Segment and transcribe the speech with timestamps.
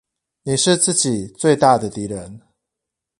[0.41, 2.41] 你是自己最大的敵人